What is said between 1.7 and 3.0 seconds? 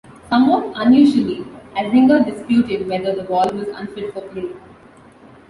Azinger disputed